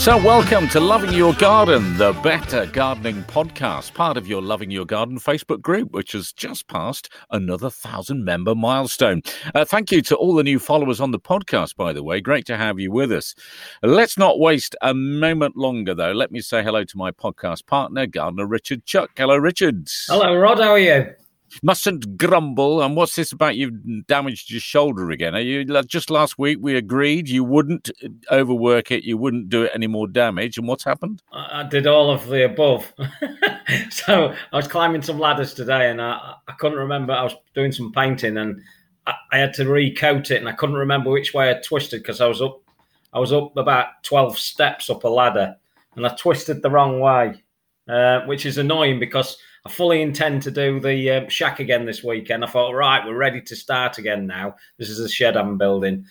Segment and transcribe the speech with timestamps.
[0.00, 4.86] So, welcome to Loving Your Garden, the Better Gardening Podcast, part of your Loving Your
[4.86, 9.20] Garden Facebook group, which has just passed another thousand member milestone.
[9.54, 12.22] Uh, thank you to all the new followers on the podcast, by the way.
[12.22, 13.34] Great to have you with us.
[13.82, 16.12] Let's not waste a moment longer, though.
[16.12, 19.10] Let me say hello to my podcast partner, Gardener Richard Chuck.
[19.18, 19.86] Hello, Richard.
[20.08, 20.60] Hello, Rod.
[20.60, 21.14] How are you?
[21.62, 22.82] Mustn't grumble.
[22.82, 25.34] And what's this about You've damaged your shoulder again?
[25.34, 29.64] Are you just last week we agreed you wouldn't uh, overwork it, you wouldn't do
[29.64, 31.22] it any more damage, and what's happened?
[31.32, 32.92] I did all of the above.
[33.90, 37.12] so I was climbing some ladders today, and I, I couldn't remember.
[37.12, 38.60] I was doing some painting, and
[39.06, 42.20] I, I had to recoat it, and I couldn't remember which way I twisted because
[42.20, 42.60] I was up.
[43.12, 45.56] I was up about twelve steps up a ladder,
[45.96, 47.42] and I twisted the wrong way,
[47.88, 52.02] uh, which is annoying because I fully intend to do the um, shack again this
[52.02, 52.44] weekend.
[52.44, 54.56] I thought, right, we're ready to start again now.
[54.78, 56.06] This is a shed I'm building,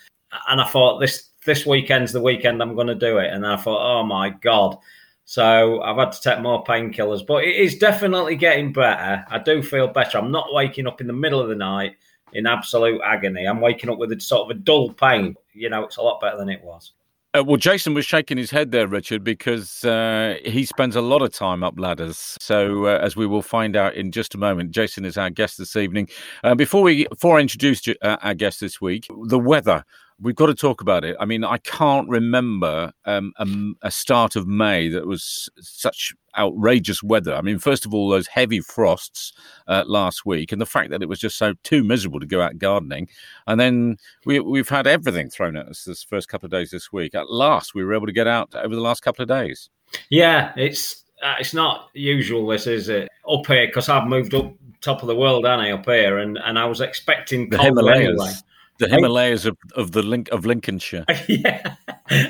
[0.47, 3.31] and I thought this this weekend's the weekend I'm going to do it.
[3.31, 4.77] And I thought, oh my god.
[5.25, 9.23] So I've had to take more painkillers, but it is definitely getting better.
[9.29, 10.17] I do feel better.
[10.17, 11.95] I'm not waking up in the middle of the night
[12.33, 13.45] in absolute agony.
[13.45, 15.35] I'm waking up with a sort of a dull pain.
[15.53, 16.93] You know, it's a lot better than it was.
[17.37, 21.21] Uh, well, Jason was shaking his head there, Richard, because uh, he spends a lot
[21.21, 22.35] of time up ladders.
[22.41, 25.59] So, uh, as we will find out in just a moment, Jason is our guest
[25.59, 26.09] this evening.
[26.43, 29.83] Uh, before we, before I introduce uh, our guest this week, the weather
[30.21, 31.15] we've got to talk about it.
[31.19, 37.03] I mean, I can't remember um, a, a, start of May that was such outrageous
[37.03, 37.33] weather.
[37.33, 39.33] I mean, first of all, those heavy frosts
[39.67, 42.41] uh, last week, and the fact that it was just so too miserable to go
[42.41, 43.09] out gardening,
[43.47, 46.91] and then we, we've had everything thrown at us this first couple of days this
[46.91, 47.15] week.
[47.15, 49.69] At last, we were able to get out over the last couple of days.
[50.09, 52.47] Yeah, it's uh, it's not usual.
[52.47, 55.71] This is it up here because I've moved up top of the world, and I
[55.71, 58.09] up here, and and I was expecting the Himalayas.
[58.09, 58.33] Anyway
[58.79, 61.05] the Himalayas of, of the link of Lincolnshire.
[61.27, 61.75] yeah,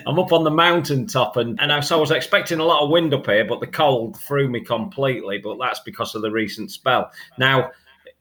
[0.06, 2.84] I'm up on the mountain top, and and I, so I was expecting a lot
[2.84, 5.38] of wind up here, but the cold threw me completely.
[5.38, 7.12] But that's because of the recent spell.
[7.38, 7.72] Now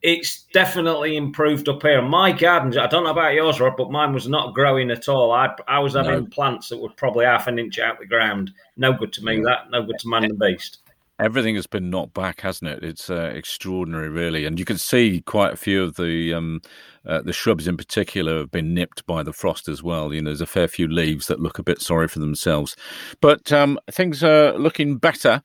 [0.00, 2.00] it's definitely improved up here.
[2.00, 5.33] My gardens, I don't know about yours, Rob, but mine was not growing at all.
[5.33, 6.27] I I was having no.
[6.27, 8.53] plants that were probably half an inch out the ground.
[8.77, 9.41] No good to me.
[9.43, 10.78] That no good to man and beast
[11.21, 12.84] everything has been knocked back, hasn't it?
[12.84, 16.61] It's uh, extraordinary, really, and you can see quite a few of the um,
[17.06, 20.12] uh, the shrubs in particular have been nipped by the frost as well.
[20.12, 22.77] You know, there's a fair few leaves that look a bit sorry for themselves,
[23.21, 25.43] but um, things are looking better.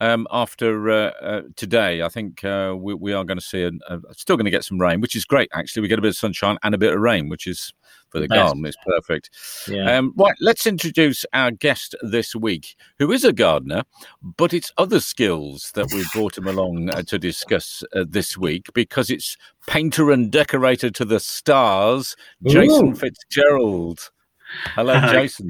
[0.00, 3.70] Um, after uh, uh, today, I think uh, we, we, are going to see a,
[3.88, 5.48] a, still going to get some rain, which is great.
[5.54, 7.72] Actually, we get a bit of sunshine and a bit of rain, which is
[8.14, 8.64] for the garden.
[8.64, 9.30] It's perfect.
[9.68, 9.96] Yeah.
[9.96, 13.82] Um, right, let's introduce our guest this week, who is a gardener,
[14.22, 18.66] but it's other skills that we've brought him along uh, to discuss uh, this week
[18.72, 22.16] because it's painter and decorator to the stars,
[22.46, 22.94] Jason Ooh.
[22.94, 24.10] Fitzgerald.
[24.74, 25.48] Hello, Jason.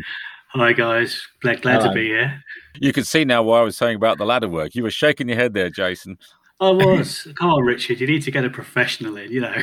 [0.56, 2.40] Hi guys, glad glad to be here.
[2.78, 4.76] You can see now why I was saying about the ladder work.
[4.76, 6.16] You were shaking your head there, Jason.
[6.60, 7.26] I was.
[7.36, 7.98] Come on, Richard.
[7.98, 9.62] You need to get a professional in, you know.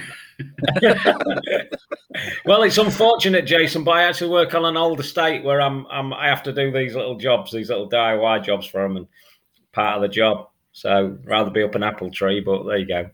[2.45, 6.11] well, it's unfortunate, Jason, but I actually work on an old estate where I'm, I'm
[6.13, 9.07] I have to do these little jobs, these little DIY jobs for them, and
[9.71, 10.49] part of the job.
[10.73, 13.09] So rather be up an apple tree, but there you go.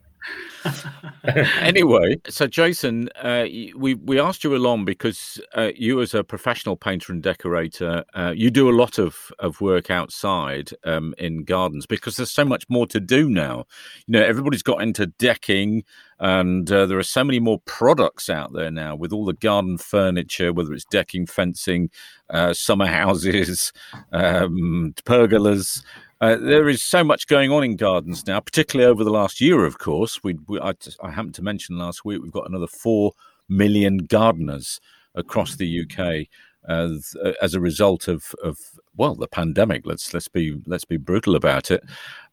[1.60, 3.44] anyway, so Jason, uh,
[3.76, 8.32] we we asked you along because uh, you, as a professional painter and decorator, uh,
[8.34, 12.64] you do a lot of of work outside um, in gardens because there's so much
[12.68, 13.64] more to do now.
[14.06, 15.84] You know, everybody's got into decking,
[16.18, 19.78] and uh, there are so many more products out there now with all the garden
[19.78, 21.90] furniture, whether it's decking, fencing,
[22.30, 23.72] uh, summer houses,
[24.12, 25.82] um, pergolas.
[26.20, 29.64] Uh, there is so much going on in gardens now, particularly over the last year.
[29.64, 33.12] Of course, we, we I, I, happened to mention last week we've got another four
[33.48, 34.80] million gardeners
[35.14, 36.26] across the UK
[36.68, 38.58] as, uh, as a result of, of
[38.96, 39.86] well the pandemic.
[39.86, 41.84] Let's let's be let's be brutal about it,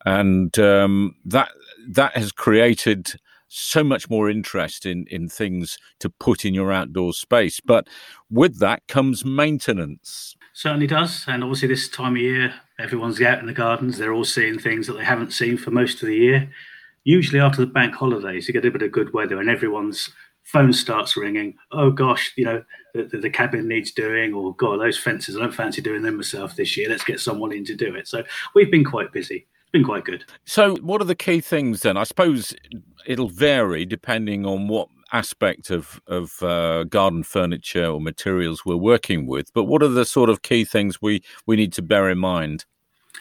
[0.06, 1.51] and um, that
[1.89, 7.13] that has created so much more interest in in things to put in your outdoor
[7.13, 7.60] space.
[7.60, 7.88] But
[8.31, 10.36] with that comes maintenance.
[10.54, 13.98] Certainly does, and obviously this time of year, everyone's out in the gardens.
[13.98, 16.50] They're all seeing things that they haven't seen for most of the year.
[17.04, 20.10] Usually after the bank holidays, you get a bit of good weather, and everyone's
[20.44, 21.56] phone starts ringing.
[21.72, 22.63] Oh gosh, you know
[22.94, 26.18] the, the, the, cabin needs doing, or God, those fences I don't fancy doing them
[26.18, 26.89] myself this year.
[26.89, 28.07] Let's get someone in to do it.
[28.07, 28.24] So
[28.54, 29.48] we've been quite busy.
[29.62, 30.25] It's been quite good.
[30.45, 31.98] So, what are the key things then?
[31.98, 32.56] I suppose
[33.06, 39.28] it'll vary depending on what aspect of of uh, garden furniture or materials we're working
[39.28, 39.54] with.
[39.54, 42.66] But what are the sort of key things we we need to bear in mind?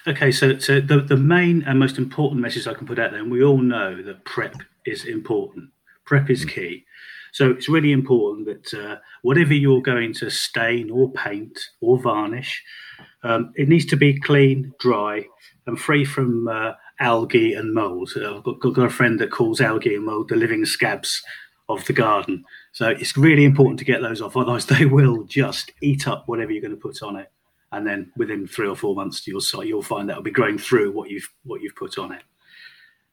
[0.06, 3.20] Okay, so so the the main and most important message I can put out there,
[3.20, 5.70] and we all know that prep is important.
[6.04, 6.50] Prep is mm.
[6.50, 6.84] key.
[7.32, 12.62] So it's really important that uh, whatever you're going to stain or paint or varnish,
[13.24, 15.26] Um, it needs to be clean, dry,
[15.66, 18.10] and free from uh, algae and mold.
[18.16, 21.22] I've got, got, a friend that calls algae and mold the living scabs
[21.68, 22.44] of the garden.
[22.72, 26.52] So it's really important to get those off, otherwise they will just eat up whatever
[26.52, 27.30] you're going to put on it.
[27.72, 30.92] And then within three or four months, you'll you'll find that will be growing through
[30.92, 32.22] what you've what you've put on it.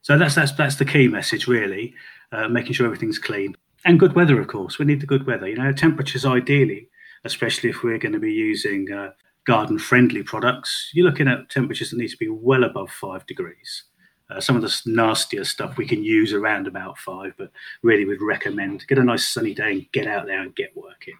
[0.02, 1.94] So that's that's that's the key message, really,
[2.30, 4.40] uh, making sure everything's clean and good weather.
[4.40, 5.48] Of course, we need the good weather.
[5.48, 6.88] You know, temperatures ideally,
[7.24, 9.10] especially if we're going to be using uh,
[9.46, 13.84] garden friendly products, you're looking at temperatures that need to be well above five degrees.
[14.32, 17.50] Uh, some of the nastier stuff we can use around about five, but
[17.82, 21.14] really would recommend get a nice sunny day and get out there and get working.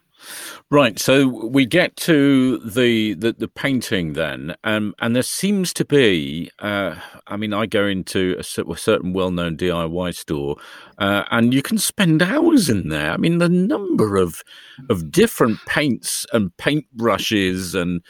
[0.71, 5.85] Right, so we get to the the, the painting then, um, and there seems to
[5.85, 6.51] be.
[6.61, 6.95] Uh,
[7.27, 10.57] I mean, I go into a, certain well-known DIY store,
[10.99, 13.11] uh, and you can spend hours in there.
[13.11, 14.43] I mean, the number of
[14.89, 18.01] of different paints and paint brushes and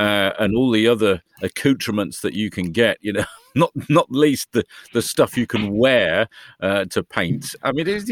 [0.00, 2.96] uh, and all the other accoutrements that you can get.
[3.00, 3.24] You know,
[3.54, 6.28] not not least the the stuff you can wear
[6.60, 7.54] uh, to paint.
[7.62, 8.08] I mean, there's,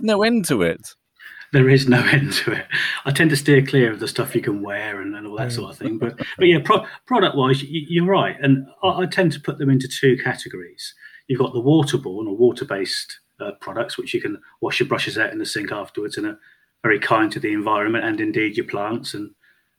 [0.00, 0.94] no end to it
[1.52, 2.66] there is no end to it.
[3.06, 5.52] I tend to steer clear of the stuff you can wear and, and all that
[5.52, 5.98] sort of thing.
[5.98, 9.58] But but yeah, pro- product wise, you, are right, and I, I, tend to put
[9.58, 10.94] them into two categories.
[11.28, 15.16] You've got the waterborne or water based uh, products, which you can wash your brushes
[15.16, 16.38] out in the sink afterwards, and are
[16.82, 19.30] very kind to the environment and indeed your plants and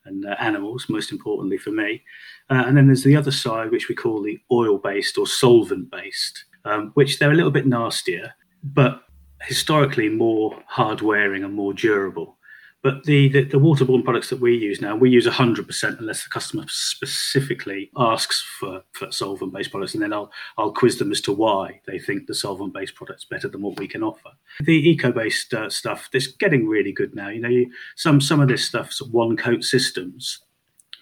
[0.05, 0.87] and uh, animals.
[0.89, 2.03] Most importantly for me,
[2.49, 5.91] uh, and then there's the other side, which we call the oil based or solvent
[5.91, 9.03] based, um, which they're a little bit nastier, but
[9.41, 12.37] historically more hard wearing and more durable.
[12.85, 16.29] But the, the, the, waterborne products that we use now, we use 100% unless the
[16.29, 19.95] customer specifically asks for, for solvent based products.
[19.95, 23.25] And then I'll, I'll quiz them as to why they think the solvent based product's
[23.25, 24.29] better than what we can offer.
[24.65, 27.29] The eco based uh, stuff, it's getting really good now.
[27.29, 30.41] You know, you, some, some of this stuff's one coat systems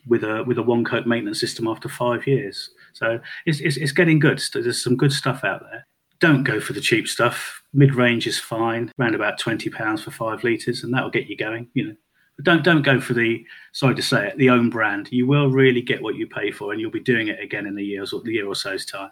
[0.07, 2.69] with a, with a one coat maintenance system after five years.
[2.93, 4.41] So it's, it's, it's getting good.
[4.53, 5.85] There's some good stuff out there
[6.23, 7.61] don't go for the cheap stuff.
[7.73, 11.35] Mid range is fine, around about twenty pounds for five litres, and that'll get you
[11.35, 11.67] going.
[11.73, 11.95] You know,
[12.37, 15.09] but don't don't go for the sorry to say it, the own brand.
[15.11, 17.75] You will really get what you pay for, and you'll be doing it again in
[17.75, 19.11] the years or the year or so's time.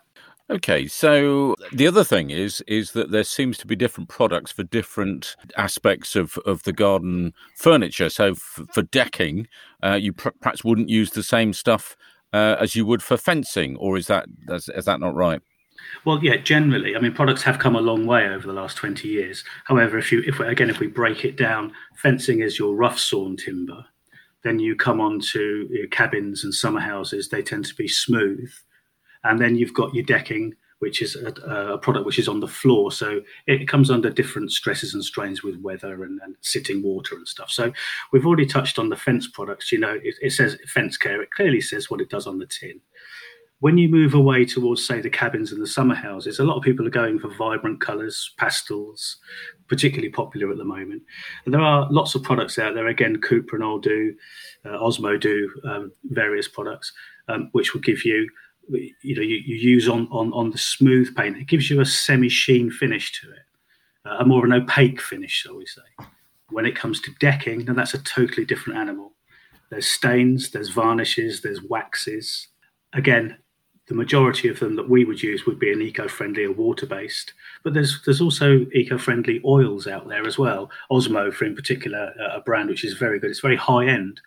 [0.50, 4.64] Okay, so the other thing is is that there seems to be different products for
[4.64, 8.10] different aspects of, of the garden furniture.
[8.10, 9.48] So f- for decking,
[9.84, 11.98] uh, you pr- perhaps wouldn't use the same stuff
[12.32, 15.42] uh, as you would for fencing, or is that is, is that not right?
[16.06, 19.08] Well, yeah, generally, I mean, products have come a long way over the last twenty
[19.08, 19.44] years.
[19.66, 23.00] However, if you, if we, again, if we break it down, fencing is your rough
[23.00, 23.86] sawn timber.
[24.44, 28.52] Then you come on to your cabins and summer houses; they tend to be smooth,
[29.24, 32.48] and then you've got your decking, which is a, a product which is on the
[32.48, 32.92] floor.
[32.92, 37.28] So it comes under different stresses and strains with weather and, and, sitting water and
[37.28, 37.52] stuff.
[37.52, 37.72] So
[38.12, 39.72] we've already touched on the fence products.
[39.72, 41.22] You know, it, it says fence care.
[41.22, 42.82] It clearly says what it does on the tin
[43.62, 46.64] when you move away towards, say, the cabins and the summer houses, a lot of
[46.64, 49.18] people are going for vibrant colours, pastels,
[49.68, 51.04] particularly popular at the moment.
[51.46, 52.88] And there are lots of products out there.
[52.88, 54.16] Again, Cuprinol do,
[54.66, 56.92] uh, Osmo do um, various products,
[57.28, 58.28] um, which will give you,
[58.68, 61.38] you know, you, you, use on, on on the smooth paint.
[61.38, 63.46] It gives you a semi-sheen finish to it,
[64.06, 66.08] uh, a more of an opaque finish, shall we say.
[66.50, 69.14] When it comes to decking, then that's a totally different animal.
[69.70, 72.48] There's stains, there's varnishes, there's waxes.
[72.94, 73.38] Again,
[73.88, 77.34] the majority of them that we would use would be an eco-friendly or water-based.
[77.64, 80.72] But there's there's also eco-friendly oils out there as well.
[80.90, 83.32] Osmo, for in particular, a brand which is very good.
[83.32, 84.22] It's very high end,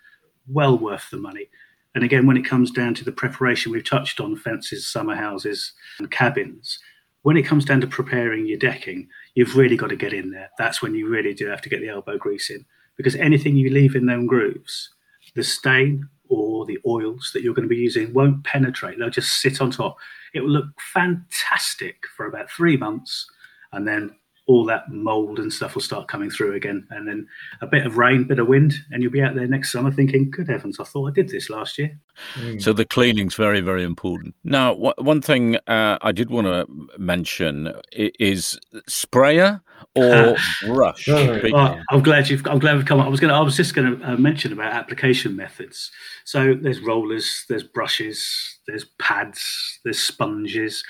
[0.47, 1.49] well worth the money.
[1.95, 5.71] And again, when it comes down to the preparation, we've touched on fences, summer houses,
[5.97, 6.77] and cabins.
[7.21, 10.49] When it comes down to preparing your decking, you've really got to get in there.
[10.59, 12.65] That's when you really do have to get the elbow grease in,
[12.97, 14.91] because anything you leave in them grooves,
[15.33, 18.97] the stain or the oils that you're going to be using won't penetrate.
[18.99, 19.97] They'll just sit on top.
[20.33, 23.25] It will look fantastic for about three months,
[23.71, 24.15] and then
[24.47, 26.85] all that mold and stuff will start coming through again.
[26.91, 27.27] And then
[27.61, 30.29] a bit of rain, bit of wind, and you'll be out there next summer thinking,
[30.29, 31.97] good heavens, I thought I did this last year.
[32.35, 32.61] Mm.
[32.61, 34.35] So the cleaning's very, very important.
[34.43, 36.67] Now, one thing uh, I did want to
[36.99, 39.61] mention is sprayer
[39.95, 40.35] or
[40.65, 41.07] brush.
[41.07, 42.45] well, I'm glad you've.
[42.47, 42.99] I'm glad we've come.
[42.99, 43.33] I was going.
[43.33, 45.91] I was just going to uh, mention about application methods.
[46.25, 50.83] So there's rollers, there's brushes, there's pads, there's sponges,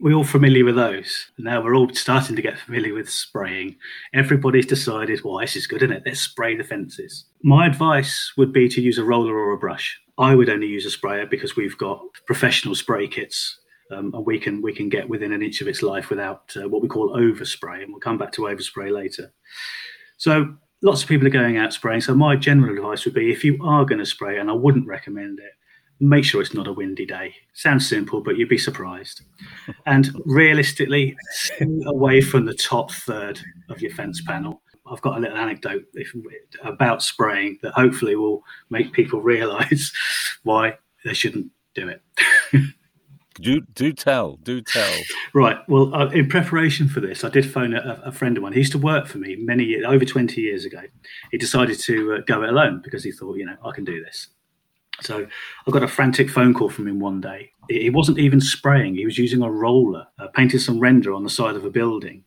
[0.00, 1.30] we're all familiar with those.
[1.38, 3.76] Now we're all starting to get familiar with spraying.
[4.12, 6.02] Everybody's decided, well, this is good, isn't it?
[6.04, 7.26] Let's spray the fences.
[7.42, 10.00] My advice would be to use a roller or a brush.
[10.18, 13.58] I would only use a sprayer because we've got professional spray kits,
[13.90, 16.68] um, and we can we can get within an inch of its life without uh,
[16.68, 19.32] what we call overspray, and we'll come back to overspray later.
[20.16, 22.02] So lots of people are going out spraying.
[22.02, 24.86] So my general advice would be, if you are going to spray, and I wouldn't
[24.86, 25.52] recommend it,
[26.00, 27.34] make sure it's not a windy day.
[27.52, 29.22] Sounds simple, but you'd be surprised.
[29.86, 31.16] And realistically,
[31.86, 34.60] away from the top third of your fence panel.
[34.86, 35.84] I've got a little anecdote
[36.62, 39.92] about spraying that hopefully will make people realise
[40.42, 42.02] why they shouldn't do it.
[43.36, 44.94] do do tell, do tell.
[45.32, 45.56] Right.
[45.68, 48.52] Well, uh, in preparation for this, I did phone a, a, friend of mine.
[48.52, 50.82] He used to work for me many years, over twenty years ago.
[51.30, 54.04] He decided to uh, go it alone because he thought, you know, I can do
[54.04, 54.28] this.
[55.00, 55.26] So
[55.66, 57.50] I got a frantic phone call from him one day.
[57.68, 61.56] He wasn't even spraying; he was using a roller, uh, some render on the side
[61.56, 62.24] of a building.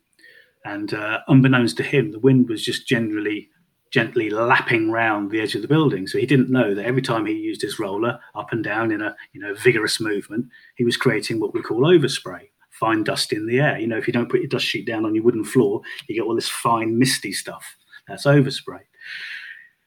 [0.65, 3.49] And uh, unbeknownst to him, the wind was just generally
[3.91, 6.07] gently lapping round the edge of the building.
[6.07, 9.01] So he didn't know that every time he used his roller up and down in
[9.01, 13.47] a you know vigorous movement, he was creating what we call overspray, fine dust in
[13.47, 13.77] the air.
[13.79, 16.15] You know, if you don't put your dust sheet down on your wooden floor, you
[16.15, 17.77] get all this fine misty stuff.
[18.07, 18.81] That's overspray.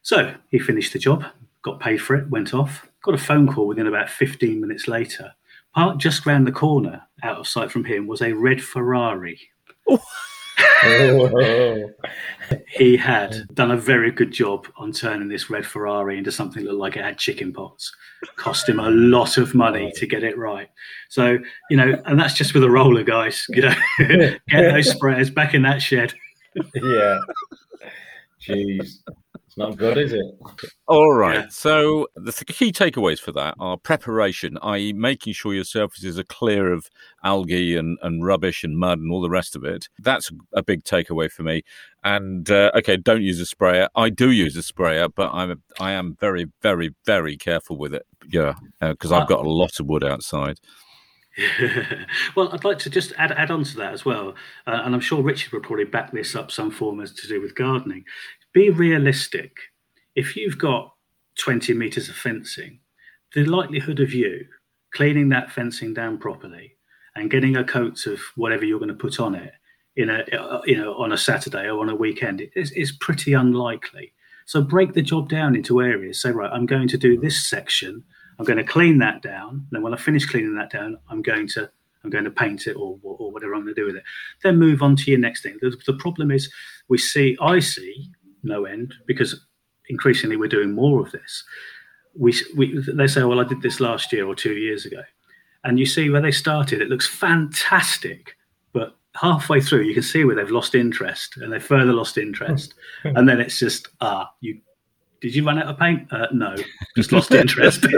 [0.03, 1.25] So he finished the job,
[1.63, 5.33] got paid for it, went off, got a phone call within about 15 minutes later.
[5.75, 9.41] Parked just round the corner, out of sight from him, was a red Ferrari.
[9.89, 10.01] Oh.
[12.69, 16.71] he had done a very good job on turning this red Ferrari into something that
[16.71, 17.95] looked like it had chicken pots.
[18.37, 20.69] Cost him a lot of money to get it right.
[21.09, 21.39] So,
[21.71, 23.45] you know, and that's just with a roller, guys.
[23.51, 26.15] You know, get those sprayers back in that shed.
[26.75, 27.21] yeah.
[28.41, 29.01] Jeez.
[29.51, 30.25] It's not good, is it?
[30.87, 31.35] All right.
[31.35, 31.47] Yeah.
[31.51, 36.73] So the key takeaways for that are preparation, i.e., making sure your surfaces are clear
[36.73, 36.87] of
[37.25, 39.89] algae and, and rubbish and mud and all the rest of it.
[39.99, 41.63] That's a big takeaway for me.
[42.05, 43.89] And uh, okay, don't use a sprayer.
[43.97, 48.07] I do use a sprayer, but I'm I am very very very careful with it.
[48.29, 50.61] Yeah, because uh, I've got a lot of wood outside.
[52.37, 54.35] well, I'd like to just add add on to that as well,
[54.67, 57.41] uh, and I'm sure Richard would probably back this up some form as to do
[57.41, 58.05] with gardening
[58.53, 59.57] be realistic.
[60.15, 60.95] If you've got
[61.39, 62.81] 20 meters of fencing,
[63.35, 64.47] the likelihood of you
[64.93, 66.77] cleaning that fencing down properly
[67.15, 69.53] and getting a coat of whatever you're going to put on it
[69.97, 70.25] in a
[70.65, 74.13] you know on a Saturday or on a weekend is, is pretty unlikely.
[74.47, 76.21] So break the job down into areas.
[76.21, 78.03] Say right, I'm going to do this section.
[78.39, 79.67] I'm going to clean that down.
[79.71, 81.71] Then when I finish cleaning that down, I'm going to
[82.03, 84.05] I'm going to paint it or, or whatever I'm going to do with it.
[84.43, 85.59] Then move on to your next thing.
[85.61, 86.51] The, the problem is
[86.89, 88.11] we see I see
[88.43, 89.47] no end because
[89.91, 91.45] increasingly we're doing more of this.
[92.19, 95.03] We, we they say, well, I did this last year or two years ago,
[95.65, 96.81] and you see where they started.
[96.81, 98.37] It looks fantastic,
[98.73, 102.75] but halfway through, you can see where they've lost interest, and they've further lost interest,
[103.05, 104.61] and then it's just ah, you
[105.21, 106.13] did you run out of paint?
[106.13, 106.57] Uh, no,
[106.97, 107.83] just lost interest.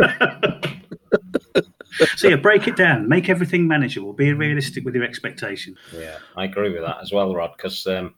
[2.17, 5.79] so yeah, break it down, make everything manageable, be realistic with your expectations.
[5.97, 7.87] Yeah, I agree with that as well, Rod, because.
[7.87, 8.15] Um,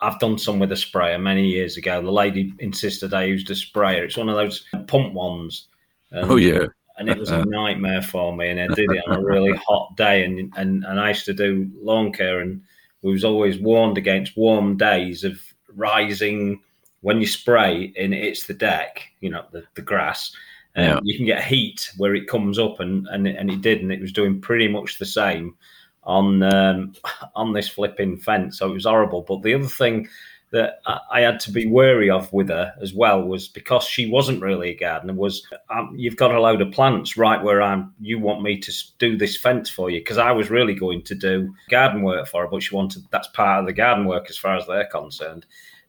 [0.00, 2.02] I've done some with a sprayer many years ago.
[2.02, 4.04] The lady insisted I used a sprayer.
[4.04, 5.68] It's one of those pump ones.
[6.10, 6.66] And, oh yeah.
[6.98, 8.48] And it was a nightmare for me.
[8.48, 10.24] And I did it on a really hot day.
[10.24, 12.62] And, and and I used to do lawn care, and
[13.02, 15.40] we was always warned against warm days of
[15.74, 16.60] rising
[17.00, 20.34] when you spray and it's the deck, you know, the, the grass.
[20.76, 21.00] Um, yeah.
[21.02, 24.00] You can get heat where it comes up, and, and and it did, and it
[24.00, 25.54] was doing pretty much the same
[26.04, 26.94] on um,
[27.34, 28.58] on this flipping fence.
[28.58, 29.22] So it was horrible.
[29.22, 30.08] But the other thing
[30.50, 30.80] that
[31.10, 34.70] I had to be wary of with her as well was because she wasn't really
[34.70, 35.12] a gardener.
[35.12, 37.92] Was um, you've got a load of plants right where I'm?
[38.00, 41.14] You want me to do this fence for you because I was really going to
[41.14, 44.38] do garden work for her, but she wanted that's part of the garden work as
[44.38, 45.44] far as they're concerned.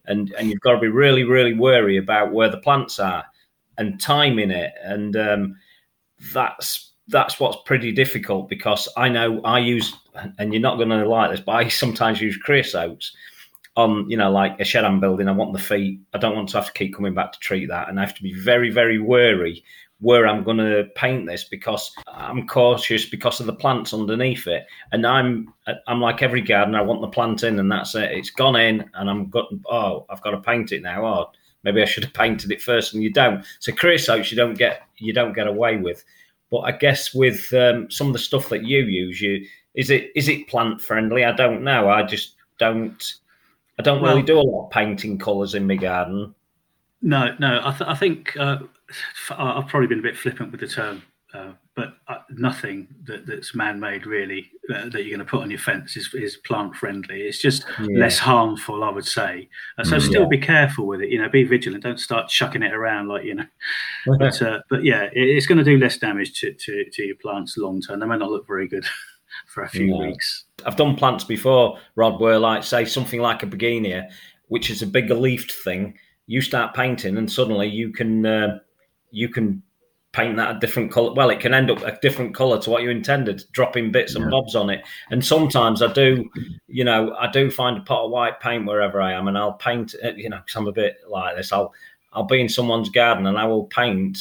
[0.06, 3.24] And and you've got to be really really wary about where the plants are
[3.78, 5.16] and timing it and.
[5.16, 5.56] Um,
[6.32, 9.94] that's that's what's pretty difficult because I know I use,
[10.38, 13.14] and you're not going to like this, but I sometimes use creosotes
[13.76, 15.28] on, you know, like a shed I'm building.
[15.28, 16.00] I want the feet.
[16.14, 18.14] I don't want to have to keep coming back to treat that, and I have
[18.14, 19.62] to be very, very wary
[20.00, 24.66] where I'm going to paint this because I'm cautious because of the plants underneath it.
[24.92, 25.52] And I'm
[25.86, 26.78] I'm like every gardener.
[26.78, 28.12] I want the plant in, and that's it.
[28.12, 29.46] It's gone in, and I'm got.
[29.66, 31.04] Oh, I've got to paint it now.
[31.04, 31.30] Oh,
[31.62, 33.44] maybe I should have painted it first, and you don't.
[33.60, 36.04] So creosotes you don't get you don't get away with.
[36.50, 40.10] But I guess with um, some of the stuff that you use, you is it
[40.14, 41.24] is it plant friendly?
[41.24, 41.88] I don't know.
[41.88, 43.14] I just don't.
[43.78, 46.34] I don't well, really do a lot of painting colours in my garden.
[47.02, 47.60] No, no.
[47.62, 48.58] I, th- I think uh,
[49.30, 51.02] I've probably been a bit flippant with the term
[51.34, 51.52] uh,
[52.36, 56.12] nothing that, that's man-made really uh, that you're going to put on your fence is,
[56.14, 57.22] is plant-friendly.
[57.22, 57.98] It's just yeah.
[57.98, 59.48] less harmful, I would say.
[59.78, 60.28] Uh, so mm, still yeah.
[60.28, 61.10] be careful with it.
[61.10, 61.84] You know, be vigilant.
[61.84, 63.46] Don't start chucking it around like you know.
[64.18, 67.16] but uh, but yeah, it, it's going to do less damage to, to, to your
[67.16, 68.00] plants long term.
[68.00, 68.86] They may not look very good
[69.46, 70.44] for a few weeks.
[70.64, 74.08] I've done plants before, Rod, where like say something like a begonia,
[74.48, 75.98] which is a bigger leafed thing.
[76.26, 78.58] You start painting, and suddenly you can uh,
[79.10, 79.62] you can
[80.16, 81.12] paint that a different color.
[81.12, 84.30] Well, it can end up a different color to what you intended, dropping bits and
[84.30, 84.82] bobs on it.
[85.10, 86.28] And sometimes I do,
[86.66, 89.52] you know, I do find a pot of white paint wherever I am, and I'll
[89.52, 89.94] paint.
[90.16, 91.52] You know, because I'm a bit like this.
[91.52, 91.74] I'll
[92.16, 94.18] I'll be in someone's garden and I will paint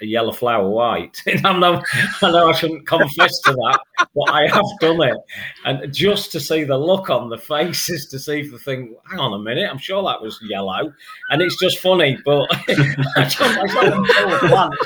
[0.00, 1.22] a yellow flower white.
[1.44, 1.82] I know,
[2.22, 3.80] I know I shouldn't confess to that,
[4.14, 5.16] but I have done it.
[5.64, 9.18] And just to see the look on the faces, to see if they think, hang
[9.18, 10.92] on a minute, I'm sure that was yellow.
[11.30, 13.34] And it's just funny, but it's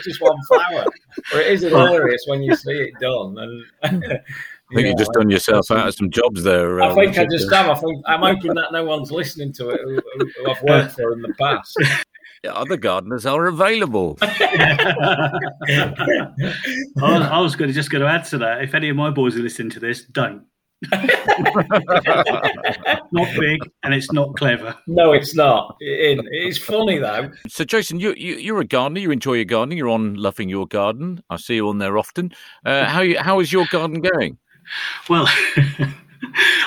[0.05, 0.85] just one flower.
[1.33, 3.37] But it is hilarious when you see it done.
[3.39, 4.25] And I think
[4.71, 6.83] you have just done yourself out of some jobs there.
[6.83, 7.71] I um, think I just have.
[7.71, 11.13] I think I'm hoping that no one's listening to it who, who I've worked for
[11.13, 11.79] in the past
[12.47, 14.19] other gardeners are available.
[14.23, 15.31] I,
[17.03, 18.63] I was going to just going to add to that.
[18.63, 20.45] If any of my boys are listening to this, don't.
[20.93, 21.09] not
[23.39, 24.77] big and it's not clever.
[24.87, 25.77] No, it's not.
[25.81, 27.31] It, it's funny though.
[27.49, 29.01] So, Jason, you, you are a gardener.
[29.01, 29.79] You enjoy your gardening.
[29.79, 31.23] You're on loving your garden.
[31.31, 32.33] I see you on there often.
[32.67, 34.39] Uh, how you, how is your garden going?
[35.09, 35.29] Well.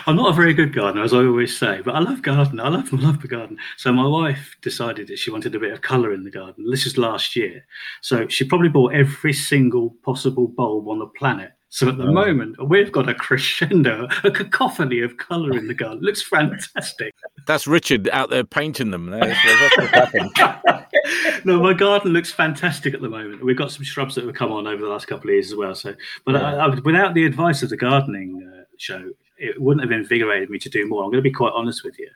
[0.06, 2.60] I'm not a very good gardener, as I always say, but I love gardening.
[2.60, 3.58] I love, love the garden.
[3.78, 6.70] So my wife decided that she wanted a bit of colour in the garden.
[6.70, 7.66] This is last year.
[8.02, 11.52] So she probably bought every single possible bulb on the planet.
[11.70, 12.14] So at the oh.
[12.14, 16.00] moment, we've got a crescendo, a cacophony of colour in the garden.
[16.00, 17.14] It looks fantastic.
[17.46, 19.10] That's Richard out there painting them.
[21.46, 23.44] no, my garden looks fantastic at the moment.
[23.44, 25.58] We've got some shrubs that have come on over the last couple of years as
[25.58, 25.76] well.
[25.76, 25.94] So,
[26.26, 26.56] but yeah.
[26.56, 30.60] I, I, without the advice of the gardening uh, show, it wouldn't have invigorated me
[30.60, 31.04] to do more.
[31.04, 32.10] I'm going to be quite honest with you.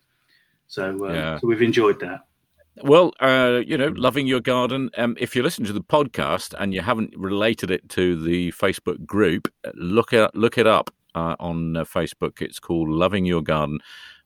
[0.67, 1.39] So, uh, yeah.
[1.39, 2.21] so we've enjoyed that.
[2.83, 4.89] Well, uh, you know, loving your garden.
[4.97, 9.05] Um, if you listen to the podcast and you haven't related it to the Facebook
[9.05, 12.41] group, look it look it up uh, on uh, Facebook.
[12.41, 13.79] It's called Loving Your Garden,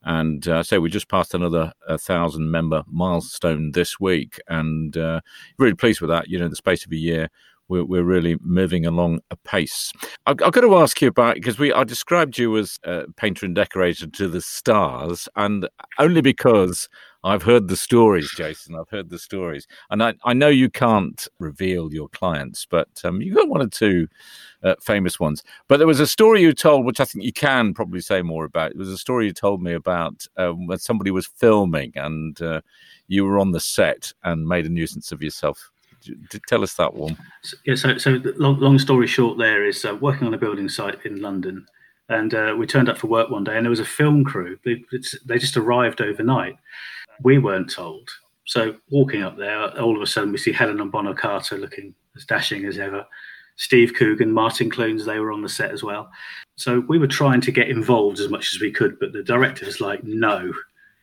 [0.03, 5.21] and uh, so we just passed another uh, thousand member milestone this week, and uh,
[5.57, 6.29] really pleased with that.
[6.29, 7.29] You know, the space of a year,
[7.67, 9.91] we're, we're really moving along a pace.
[10.25, 13.45] I've, I've got to ask you about because we I described you as a painter
[13.45, 15.67] and decorator to the stars, and
[15.99, 16.87] only because
[17.23, 18.75] I've heard the stories, Jason.
[18.75, 23.19] I've heard the stories, and I, I know you can't reveal your clients, but um,
[23.21, 24.07] you got one or two
[24.63, 25.41] uh, famous ones.
[25.67, 28.45] But there was a story you told, which I think you can probably say more
[28.45, 28.71] about.
[28.71, 32.61] It was a story you told me about um, when somebody was filming and uh,
[33.07, 35.71] you were on the set and made a nuisance of yourself
[36.47, 37.17] tell us that one.
[37.65, 41.05] Yeah, so so long, long story short, there is uh, working on a building site
[41.05, 41.65] in London,
[42.09, 44.57] and uh, we turned up for work one day, and there was a film crew.
[44.63, 44.83] They,
[45.25, 46.57] they just arrived overnight.
[47.21, 48.09] We weren't told.
[48.45, 52.25] So walking up there, all of a sudden we see Helena Bonham Carter looking as
[52.25, 53.05] dashing as ever.
[53.57, 56.09] Steve Coogan, Martin Clunes, they were on the set as well.
[56.55, 59.65] So we were trying to get involved as much as we could, but the director
[59.65, 60.53] was like, "No,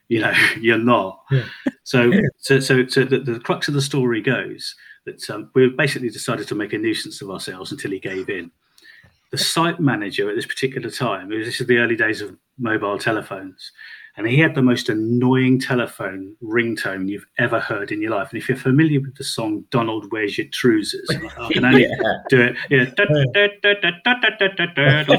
[0.08, 1.44] you know, you're not." Yeah.
[1.84, 6.08] So, so, so, so the, the crux of the story goes that um, we basically
[6.10, 8.50] decided to make a nuisance of ourselves until he gave in.
[9.30, 13.72] The site manager at this particular time, this is the early days of mobile telephones,
[14.16, 18.28] and he had the most annoying telephone ringtone you've ever heard in your life.
[18.30, 22.12] And if you're familiar with the song "Donald, Where's Your Trousers," I can only yeah.
[22.28, 22.56] do it.
[22.70, 22.84] Yeah,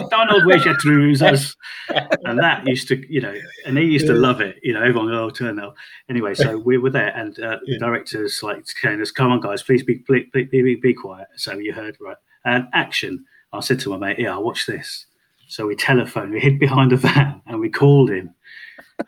[0.09, 1.55] Donald, Where's Your Trousers?
[2.23, 3.33] And that used to, you know,
[3.65, 4.57] and he used to love it.
[4.61, 5.75] You know, everyone, oh, turn up.
[6.09, 9.63] Anyway, so we were there, and uh, the directors like saying us, "Come on, guys,
[9.63, 13.25] please be, be, be, be quiet." So you heard right and action.
[13.51, 15.07] I said to my mate, "Yeah, I'll watch this."
[15.47, 18.33] So we telephoned, we hid behind a van, and we called him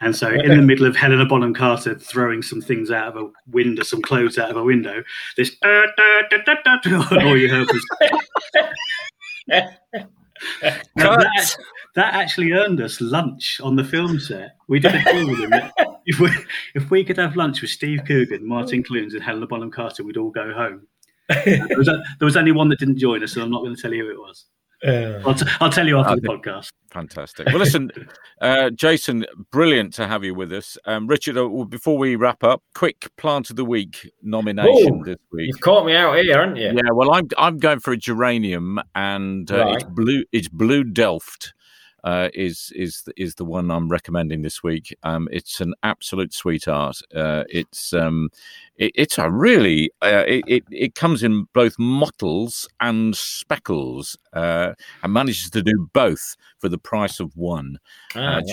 [0.01, 3.29] and so, in the middle of Helena Bonham Carter throwing some things out of a
[3.51, 5.03] window, some clothes out of a window,
[5.37, 7.85] this da, da, da, da, da, all you heard was.
[9.47, 9.79] that,
[11.95, 14.57] that, actually earned us lunch on the film set.
[14.67, 15.53] We did a deal with him.
[16.07, 16.29] If we,
[16.75, 20.17] if we could have lunch with Steve Coogan, Martin Clunes, and Helena Bonham Carter, we'd
[20.17, 20.85] all go home.
[21.29, 23.81] there, was there was only one that didn't join us, and I'm not going to
[23.81, 24.45] tell you who it was.
[24.83, 26.69] Uh, I'll, t- I'll, tell you after the podcast.
[26.91, 27.47] Fantastic.
[27.47, 27.91] Well, listen,
[28.41, 30.77] uh, Jason, brilliant to have you with us.
[30.85, 35.17] Um, Richard, uh, before we wrap up, quick plant of the week nomination Ooh, this
[35.31, 35.47] week.
[35.47, 36.71] You've caught me out here, haven't you?
[36.73, 36.91] Yeah.
[36.93, 39.75] Well, I'm I'm going for a geranium, and uh, right.
[39.75, 40.23] it's blue.
[40.31, 41.53] It's blue Delft
[42.05, 44.95] uh, is is is the one I'm recommending this week.
[45.03, 47.01] Um, it's an absolute sweetheart.
[47.13, 48.29] Uh, it's um,
[48.77, 54.73] it, it's a really uh, it, it, it comes in both mottles and speckles uh,
[55.03, 57.77] and manages to do both for the price of one.
[58.15, 58.43] Oh, right.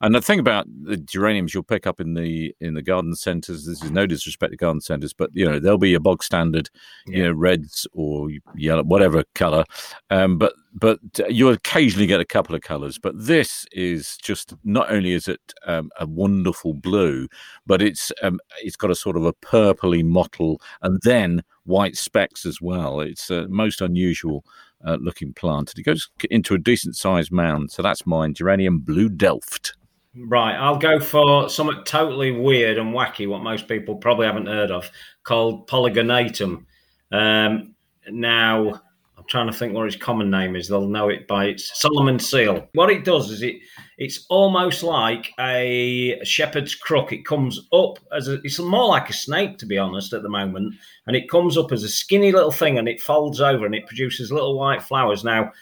[0.00, 3.66] And the thing about the geraniums you'll pick up in the in the garden centres.
[3.66, 6.70] This is no disrespect to garden centres, but you know they'll be a bog standard,
[7.06, 7.16] yeah.
[7.16, 9.64] you know, reds or yellow, whatever colour.
[10.10, 12.98] Um, but but you occasionally get a couple of colours.
[12.98, 17.28] But this is just not only is it um, a wonderful blue,
[17.66, 22.46] but it's um, it's got a sort of a purpley mottle, and then white specks
[22.46, 23.00] as well.
[23.00, 24.44] It's a most unusual
[24.84, 25.74] uh, looking plant.
[25.76, 27.70] It goes into a decent sized mound.
[27.70, 29.74] So that's mine, Geranium Blue Delft.
[30.16, 34.72] Right, I'll go for something totally weird and wacky, what most people probably haven't heard
[34.72, 34.90] of,
[35.22, 36.64] called Polygonatum.
[37.12, 37.74] Um,
[38.10, 38.82] now,
[39.30, 40.68] trying to think what its common name is.
[40.68, 42.68] They'll know it by its Solomon seal.
[42.74, 43.56] What it does is it
[43.96, 47.12] it's almost like a shepherd's crook.
[47.12, 50.28] It comes up as a, it's more like a snake, to be honest, at the
[50.28, 50.74] moment,
[51.06, 53.86] and it comes up as a skinny little thing, and it folds over and it
[53.86, 55.22] produces little white flowers.
[55.22, 55.52] Now,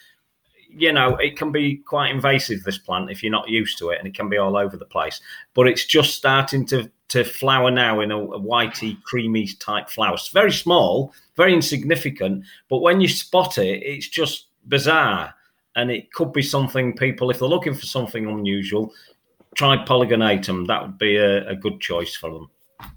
[0.70, 3.98] you know, it can be quite invasive, this plant, if you're not used to it,
[3.98, 5.20] and it can be all over the place.
[5.54, 10.14] But it's just starting to, to flower now in a, a whitey, creamy type flower.
[10.14, 15.35] It's very small, very insignificant, but when you spot it, it's just bizarre.
[15.77, 18.92] And it could be something people, if they're looking for something unusual,
[19.55, 20.66] try polygonatum.
[20.66, 22.51] That would be a, a good choice for them.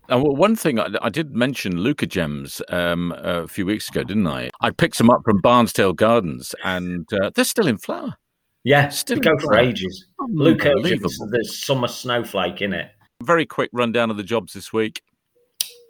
[0.09, 4.49] And one thing I, I did mention Leucojum um, a few weeks ago, didn't I?
[4.61, 8.15] I picked some up from Barnsdale Gardens, and uh, they're still in flower.
[8.63, 10.05] Yeah, still go for ages.
[10.19, 12.91] Leucojum, there's summer snowflake in it.
[13.21, 15.01] Very quick rundown of the jobs this week.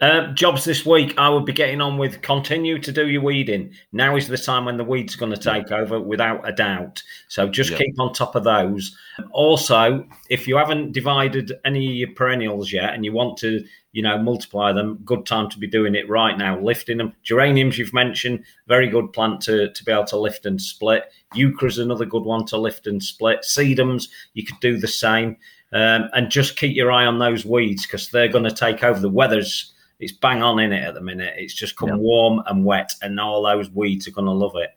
[0.02, 3.72] Uh, jobs this week, I would be getting on with continue to do your weeding.
[3.92, 7.04] Now is the time when the weeds are going to take over, without a doubt.
[7.28, 7.80] So just yep.
[7.80, 8.98] keep on top of those.
[9.30, 14.02] Also, if you haven't divided any of your perennials yet, and you want to, you
[14.02, 16.60] know, multiply them, good time to be doing it right now.
[16.60, 20.60] Lifting them, geraniums you've mentioned, very good plant to to be able to lift and
[20.60, 21.12] split.
[21.36, 23.42] Heuchera's another good one to lift and split.
[23.42, 25.38] Sedums, you could do the same.
[25.74, 29.00] Um, and just keep your eye on those weeds because they're going to take over.
[29.00, 31.36] The weather's it's bang on in it at the minute.
[31.38, 31.96] It's just come yeah.
[31.96, 34.72] warm and wet, and all those weeds are going to love it.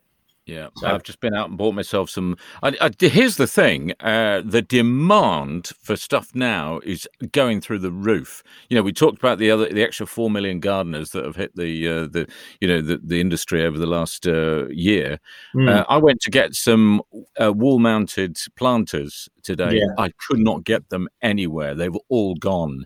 [0.47, 2.37] Yeah, so, I've just been out and bought myself some.
[2.63, 7.91] I, I, here's the thing: uh, the demand for stuff now is going through the
[7.91, 8.43] roof.
[8.69, 11.57] You know, we talked about the other, the extra four million gardeners that have hit
[11.57, 12.29] the uh, the
[12.61, 15.19] you know the, the industry over the last uh, year.
[15.57, 15.87] Mm.
[15.89, 17.01] I went to get some
[17.43, 19.77] uh, wall-mounted planters today.
[19.79, 19.95] Yeah.
[19.97, 22.85] I could not get them anywhere; they've all gone.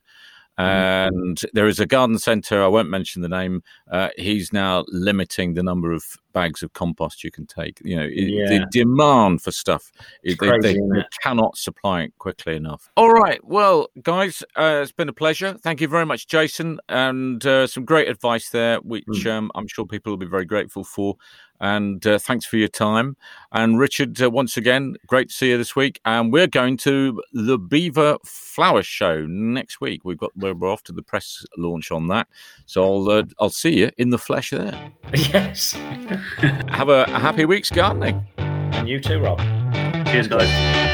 [0.59, 1.17] Mm-hmm.
[1.17, 3.63] And there is a garden centre, I won't mention the name.
[3.91, 6.05] Uh, he's now limiting the number of
[6.39, 7.81] bags of compost you can take.
[7.85, 8.49] You know, yeah.
[8.49, 9.91] the demand for stuff,
[10.23, 12.91] they, crazy, they, they cannot supply it quickly enough.
[12.97, 13.43] All right.
[13.43, 15.55] Well, guys, uh, it's been a pleasure.
[15.55, 16.79] Thank you very much, Jason.
[16.89, 19.31] And uh, some great advice there, which mm.
[19.33, 21.17] um, I'm sure people will be very grateful for.
[21.61, 23.17] And uh, thanks for your time.
[23.51, 26.01] And Richard, uh, once again, great to see you this week.
[26.05, 30.05] And we're going to the Belvoir Flower Show next week.
[30.05, 32.29] We've got we're off to the press launch on that,
[32.67, 34.93] so I'll uh, I'll see you in the flesh there.
[35.15, 35.77] Yes.
[36.69, 38.27] Have a, a happy week's gardening.
[38.39, 39.39] And you too, Rob.
[40.07, 40.88] Cheers, guys.